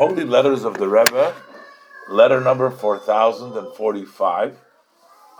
Holy 0.00 0.22
Letters 0.22 0.62
of 0.62 0.78
the 0.78 0.86
Rebbe, 0.86 1.34
letter 2.08 2.40
number 2.40 2.70
4045, 2.70 4.56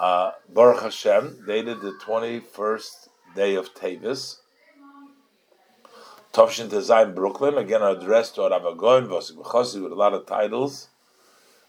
uh, 0.01 0.33
Baruch 0.49 0.83
Hashem, 0.83 1.45
dated 1.47 1.81
the 1.81 1.93
21st 2.05 3.09
day 3.37 3.55
of 3.55 3.73
Tavis, 3.73 4.39
Tovshin 6.33 6.69
Tezaim, 6.69 7.15
Brooklyn, 7.15 7.57
again 7.57 7.83
addressed 7.83 8.35
to 8.35 8.49
Rav 8.49 8.63
Agoin, 8.63 9.07
Vosik 9.07 9.37
B'chosi, 9.37 9.81
with 9.81 9.93
a 9.93 9.95
lot 9.95 10.13
of 10.13 10.27
titles, 10.27 10.89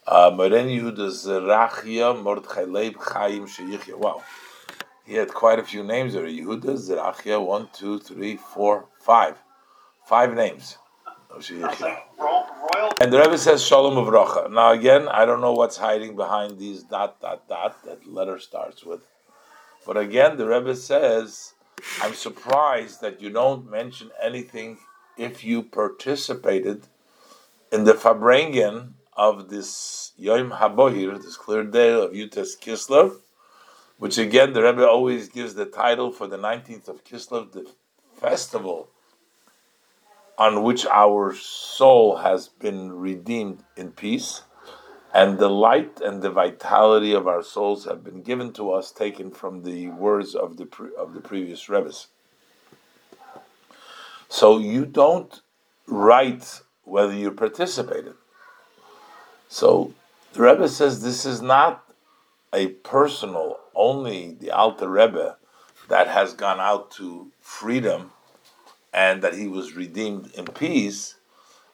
uh, 0.08 0.32
Moren 0.34 0.66
Yehuda 0.66 1.12
Zerachia, 1.12 2.20
Mordechai 2.20 2.64
Leib, 2.64 2.96
Chaim 2.98 3.46
Sheyichya. 3.46 3.94
Wow. 3.94 4.20
He 5.06 5.14
had 5.14 5.28
quite 5.28 5.60
a 5.60 5.62
few 5.62 5.84
names 5.84 6.14
there. 6.14 6.24
Yehuda 6.24 6.74
Zerachia, 6.76 7.40
one, 7.40 7.68
two, 7.72 8.00
three, 8.00 8.36
four, 8.36 8.88
five. 8.98 9.36
Five 10.04 10.34
names. 10.34 10.76
And 11.32 13.12
the 13.12 13.18
Rebbe 13.18 13.38
says 13.38 13.64
Shalom 13.64 13.96
of 13.96 14.06
Uvracha. 14.06 14.50
Now 14.50 14.72
again, 14.72 15.08
I 15.08 15.24
don't 15.24 15.40
know 15.40 15.52
what's 15.52 15.76
hiding 15.76 16.16
behind 16.16 16.58
these 16.58 16.82
dot 16.82 17.20
dot 17.20 17.48
dot 17.48 17.82
that 17.84 18.06
letter 18.06 18.38
starts 18.38 18.84
with. 18.84 19.06
But 19.86 19.96
again, 19.96 20.36
the 20.36 20.46
Rebbe 20.46 20.74
says, 20.76 21.54
I'm 22.02 22.14
surprised 22.14 23.00
that 23.00 23.22
you 23.22 23.30
don't 23.30 23.70
mention 23.70 24.10
anything 24.22 24.78
if 25.16 25.44
you 25.44 25.62
participated 25.62 26.88
in 27.72 27.84
the 27.84 27.94
Farbrengen 27.94 28.94
of 29.16 29.48
this 29.48 30.12
Yom 30.16 30.50
Habohir, 30.50 31.22
this 31.22 31.36
clear 31.36 31.64
day 31.64 31.92
of 31.92 32.10
Yud-Tes 32.10 32.56
Kislev, 32.56 33.16
which 33.98 34.18
again 34.18 34.52
the 34.52 34.62
Rebbe 34.62 34.86
always 34.86 35.28
gives 35.28 35.54
the 35.54 35.66
title 35.66 36.10
for 36.10 36.26
the 36.26 36.38
19th 36.38 36.88
of 36.88 37.04
Kislev, 37.04 37.52
the 37.52 37.70
festival 38.14 38.88
on 40.40 40.62
which 40.62 40.86
our 40.86 41.34
soul 41.34 42.16
has 42.16 42.48
been 42.48 42.90
redeemed 42.92 43.62
in 43.76 43.92
peace, 43.92 44.40
and 45.12 45.38
the 45.38 45.50
light 45.50 46.00
and 46.00 46.22
the 46.22 46.30
vitality 46.30 47.12
of 47.12 47.28
our 47.28 47.42
souls 47.42 47.84
have 47.84 48.02
been 48.02 48.22
given 48.22 48.50
to 48.50 48.72
us, 48.72 48.90
taken 48.90 49.30
from 49.30 49.64
the 49.64 49.88
words 49.88 50.34
of 50.34 50.56
the 50.56 50.64
pre- 50.64 50.96
of 50.96 51.12
the 51.12 51.20
previous 51.20 51.68
rebbes. 51.68 52.06
So 54.30 54.58
you 54.58 54.86
don't 54.86 55.42
write 55.86 56.62
whether 56.84 57.12
you 57.12 57.32
participated. 57.32 58.14
So 59.48 59.92
the 60.32 60.40
Rebbe 60.40 60.70
says 60.70 61.02
this 61.02 61.26
is 61.26 61.42
not 61.42 61.84
a 62.54 62.68
personal, 62.68 63.58
only 63.74 64.38
the 64.40 64.52
Alter 64.52 64.88
Rebbe 64.88 65.36
that 65.88 66.06
has 66.08 66.32
gone 66.32 66.60
out 66.60 66.90
to 66.92 67.30
freedom 67.40 68.12
and 68.92 69.22
that 69.22 69.34
he 69.34 69.46
was 69.46 69.74
redeemed 69.74 70.30
in 70.34 70.46
peace. 70.46 71.14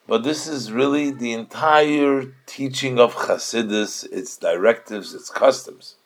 But 0.06 0.22
this 0.22 0.46
is 0.46 0.70
really 0.70 1.10
the 1.10 1.32
entire 1.32 2.34
teaching 2.46 3.00
of 3.00 3.14
Hasidus, 3.14 4.10
its 4.12 4.36
directives, 4.36 5.14
its 5.14 5.30
customs. 5.30 5.96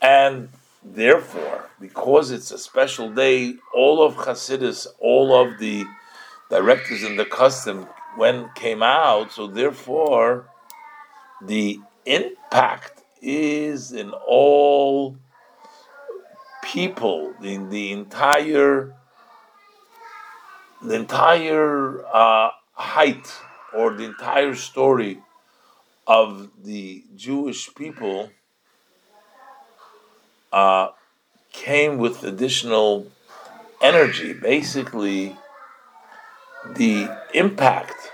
And 0.00 0.50
therefore, 0.82 1.68
because 1.80 2.30
it's 2.30 2.50
a 2.50 2.58
special 2.58 3.10
day, 3.10 3.54
all 3.74 4.02
of 4.02 4.14
Hasidus, 4.14 4.86
all 5.00 5.34
of 5.34 5.58
the 5.58 5.84
directives 6.50 7.02
and 7.02 7.18
the 7.18 7.26
custom 7.26 7.88
when 8.16 8.48
came 8.54 8.82
out, 8.82 9.32
so 9.32 9.46
therefore 9.46 10.48
the 11.44 11.78
impact 12.06 13.02
is 13.20 13.92
in 13.92 14.10
all 14.10 15.16
people, 16.62 17.34
in 17.42 17.68
the 17.68 17.92
entire 17.92 18.94
the 20.82 20.94
entire 20.94 22.04
uh, 22.06 22.50
height 22.72 23.40
or 23.74 23.94
the 23.94 24.04
entire 24.04 24.54
story 24.54 25.18
of 26.06 26.50
the 26.62 27.04
Jewish 27.16 27.74
people 27.74 28.30
uh, 30.52 30.88
came 31.52 31.98
with 31.98 32.24
additional 32.24 33.06
energy. 33.82 34.32
Basically, 34.32 35.36
the 36.74 37.08
impact 37.34 38.10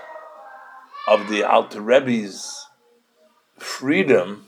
of 1.07 1.29
the 1.29 1.43
Alter 1.43 1.81
Rebbe's 1.81 2.67
freedom 3.57 4.45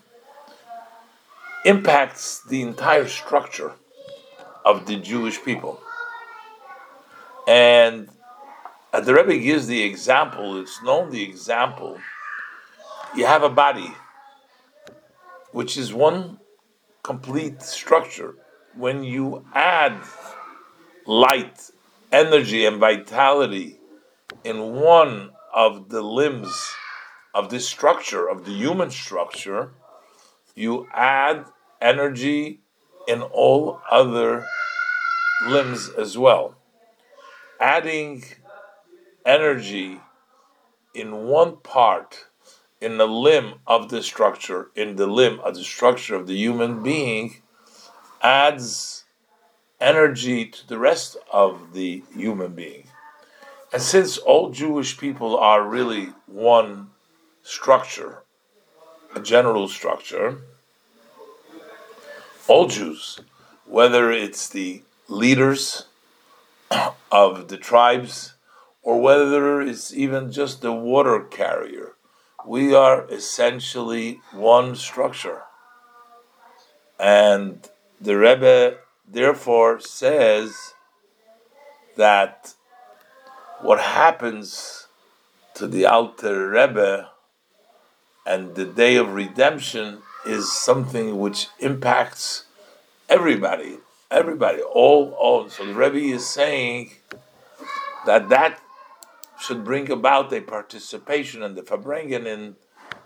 impacts 1.66 2.42
the 2.44 2.62
entire 2.62 3.08
structure 3.08 3.74
of 4.66 4.86
the 4.86 4.98
Jewish 4.98 5.44
people. 5.44 5.80
And 7.48 8.10
uh, 8.92 9.00
the 9.00 9.14
Rebbe 9.14 9.38
gives 9.38 9.68
the 9.68 9.82
example, 9.82 10.60
it's 10.60 10.84
known 10.84 11.12
the 11.12 11.24
example. 11.24 11.98
You 13.16 13.26
have 13.26 13.42
a 13.42 13.50
body, 13.50 13.90
which 15.54 15.78
is 15.78 15.94
one 15.94 16.40
complete 17.04 17.62
structure. 17.62 18.36
When 18.76 19.02
you 19.04 19.46
add 19.56 19.98
light, 21.06 21.72
energy, 22.12 22.66
and 22.66 22.80
vitality 22.80 23.80
in 24.44 24.74
one 24.74 25.32
of 25.54 25.88
the 25.88 26.02
limbs 26.02 26.54
of 27.34 27.50
this 27.50 27.66
structure, 27.66 28.28
of 28.28 28.44
the 28.44 28.52
human 28.52 28.92
structure, 28.92 29.72
you 30.54 30.88
add 30.94 31.46
energy 31.82 32.60
in 33.08 33.22
all 33.22 33.80
other 33.90 34.46
limbs 35.48 35.90
as 35.98 36.18
well 36.18 36.58
adding 37.60 38.24
energy 39.26 40.00
in 40.94 41.26
one 41.26 41.58
part, 41.58 42.26
in 42.82 42.98
the 42.98 43.08
limb 43.08 43.56
of 43.66 43.90
the 43.90 44.02
structure, 44.02 44.70
in 44.76 44.96
the 44.96 45.08
limb 45.08 45.40
of 45.42 45.56
the 45.56 45.64
structure 45.64 46.16
of 46.16 46.28
the 46.28 46.36
human 46.36 46.84
being, 46.84 47.42
adds 48.22 49.04
energy 49.80 50.46
to 50.46 50.68
the 50.68 50.78
rest 50.78 51.18
of 51.32 51.74
the 51.74 52.04
human 52.16 52.54
being. 52.54 52.88
And 53.74 53.82
since 53.82 54.18
all 54.18 54.50
Jewish 54.50 54.98
people 54.98 55.38
are 55.38 55.62
really 55.68 56.14
one 56.26 56.92
structure, 57.44 58.24
a 59.14 59.20
general 59.20 59.68
structure, 59.68 60.40
all 62.48 62.68
Jews, 62.68 63.20
whether 63.66 64.12
it's 64.12 64.48
the 64.48 64.84
leaders, 65.10 65.87
of 67.12 67.48
the 67.48 67.58
tribes, 67.58 68.34
or 68.82 69.02
whether 69.02 69.62
it's 69.62 69.94
even 69.94 70.32
just 70.32 70.62
the 70.62 70.72
water 70.72 71.20
carrier. 71.22 71.94
We 72.46 72.74
are 72.74 73.06
essentially 73.10 74.22
one 74.32 74.76
structure. 74.76 75.42
And 77.00 77.68
the 78.00 78.18
Rebbe 78.18 78.78
therefore 79.08 79.80
says 79.80 80.74
that 81.96 82.54
what 83.62 83.80
happens 83.80 84.88
to 85.56 85.68
the 85.68 85.86
Alter 85.86 86.50
Rebbe 86.50 87.10
and 88.26 88.56
the 88.56 88.66
day 88.66 88.96
of 88.98 89.14
redemption 89.14 90.00
is 90.26 90.52
something 90.52 91.18
which 91.18 91.48
impacts 91.60 92.44
everybody, 93.10 93.78
everybody, 94.10 94.62
all, 94.62 95.12
all. 95.12 95.50
So 95.50 95.66
the 95.66 95.74
Rebbe 95.74 95.98
is 95.98 96.26
saying 96.26 96.92
that 98.06 98.30
that 98.30 98.60
should 99.40 99.64
bring 99.64 99.92
about 99.92 100.34
a 100.34 100.42
participation 100.42 101.44
in 101.44 101.56
the 101.56 101.62
Farbrengen, 101.62 102.26
and 102.26 102.56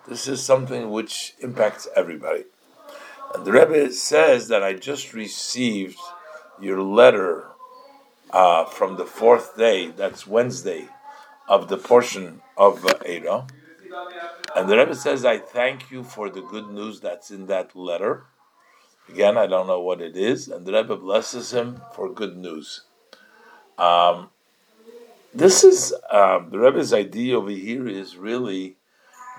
this 0.07 0.27
is 0.27 0.43
something 0.43 0.89
which 0.89 1.33
impacts 1.39 1.87
everybody. 1.95 2.45
And 3.33 3.45
the 3.45 3.51
Rebbe 3.51 3.91
says 3.91 4.47
that 4.49 4.63
I 4.63 4.73
just 4.73 5.13
received 5.13 5.97
your 6.59 6.81
letter 6.81 7.47
uh, 8.31 8.65
from 8.65 8.97
the 8.97 9.05
fourth 9.05 9.57
day, 9.57 9.91
that's 9.91 10.25
Wednesday, 10.25 10.87
of 11.47 11.67
the 11.67 11.77
portion 11.77 12.41
of 12.57 12.85
uh. 12.85 13.47
And 14.55 14.69
the 14.69 14.77
Rebbe 14.77 14.95
says, 14.95 15.25
I 15.25 15.37
thank 15.37 15.91
you 15.91 16.03
for 16.03 16.29
the 16.29 16.41
good 16.41 16.69
news 16.69 16.99
that's 17.01 17.31
in 17.31 17.47
that 17.47 17.75
letter. 17.75 18.25
Again, 19.09 19.37
I 19.37 19.47
don't 19.47 19.67
know 19.67 19.81
what 19.81 20.01
it 20.01 20.15
is, 20.15 20.47
and 20.47 20.65
the 20.65 20.73
Rebbe 20.73 20.95
blesses 20.95 21.51
him 21.53 21.81
for 21.93 22.13
good 22.13 22.37
news. 22.37 22.81
Um, 23.77 24.29
this 25.33 25.63
is 25.63 25.93
um, 26.11 26.49
the 26.51 26.59
Rebbe's 26.59 26.93
idea 26.93 27.37
over 27.37 27.49
here 27.49 27.87
is 27.87 28.15
really 28.15 28.77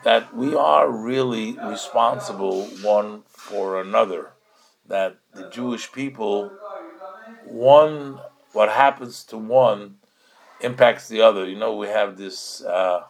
that 0.05 0.35
we 0.35 0.55
are 0.55 0.91
really 0.91 1.56
responsible 1.59 2.64
one 2.82 3.23
for 3.29 3.81
another. 3.81 4.32
That 4.87 5.19
the 5.32 5.49
Jewish 5.49 5.93
people, 5.93 6.50
one, 7.47 8.19
what 8.53 8.69
happens 8.69 9.25
to 9.25 9.38
one 9.38 9.97
impacts 10.61 11.08
the 11.08 11.23
other. 11.23 11.49
You 11.49 11.58
know, 11.58 11.76
we 11.76 11.87
have 11.87 12.19
this 12.19 12.62
uh, 12.62 13.05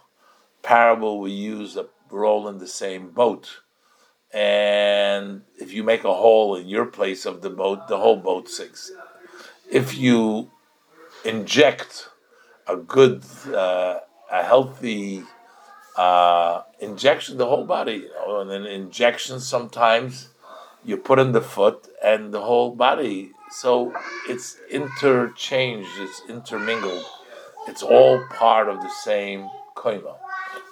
parable 0.63 1.21
we 1.21 1.31
use 1.33 1.75
that 1.75 1.89
we're 2.11 2.27
all 2.27 2.47
in 2.49 2.59
the 2.59 2.69
same 2.69 3.11
boat 3.11 3.62
and 4.33 5.43
if 5.59 5.73
you 5.73 5.83
make 5.83 6.05
a 6.05 6.15
hole 6.15 6.57
in 6.57 6.69
your 6.69 6.87
place 6.87 7.27
of 7.27 7.43
the 7.43 7.51
boat, 7.51 7.89
the 7.89 7.99
whole 7.99 8.17
boat 8.17 8.49
sinks. 8.49 8.91
If 9.71 9.97
you 9.97 10.51
inject 11.25 12.09
a 12.67 12.77
good, 12.77 13.23
uh, 13.53 14.01
a 14.31 14.43
healthy 14.43 15.25
uh, 15.97 16.63
injection 16.81 17.37
the 17.37 17.47
whole 17.47 17.65
body, 17.65 17.95
you 17.95 18.11
know, 18.15 18.41
and 18.41 18.51
then 18.51 18.65
injection 18.65 19.41
sometimes 19.41 20.29
you 20.85 20.97
put 20.97 21.19
in 21.19 21.33
the 21.33 21.41
foot 21.41 21.89
and 22.03 22.33
the 22.33 22.41
whole 22.41 22.75
body. 22.75 23.33
So 23.51 23.93
it's 24.29 24.57
interchanged, 24.71 25.91
it's 25.99 26.23
intermingled. 26.29 27.05
It's 27.69 27.83
all 27.83 28.25
part 28.31 28.69
of 28.69 28.81
the 28.81 28.91
same 29.05 29.49
koima. 29.77 30.17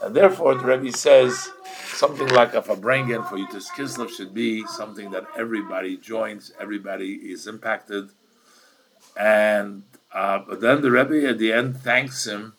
And 0.03 0.17
therefore, 0.17 0.55
the 0.55 0.65
Rebbe 0.65 0.97
says 0.97 1.51
something 1.85 2.29
like 2.29 2.55
a 2.55 2.63
Farbrengen 2.63 3.29
for 3.29 3.37
Yud-Tes 3.37 3.71
Kislev 3.71 4.11
should 4.11 4.33
be 4.33 4.67
something 4.67 5.11
that 5.11 5.25
everybody 5.37 5.97
joins, 5.97 6.53
everybody 6.59 7.15
is 7.15 7.47
impacted. 7.47 8.11
And 9.17 9.83
uh, 10.13 10.39
but 10.49 10.61
then 10.61 10.81
the 10.81 10.91
Rebbe 10.91 11.29
at 11.29 11.39
the 11.39 11.53
end 11.53 11.77
thanks 11.77 12.27
him 12.27 12.55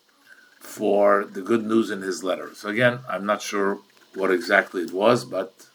for 0.60 1.26
the 1.26 1.42
good 1.42 1.66
news 1.66 1.90
in 1.90 2.02
his 2.02 2.24
letter. 2.24 2.52
So 2.54 2.70
again, 2.70 3.00
I'm 3.10 3.26
not 3.26 3.42
sure 3.42 3.80
what 4.14 4.32
exactly 4.32 4.84
it 4.84 4.94
was, 4.94 5.26
but 5.26 5.68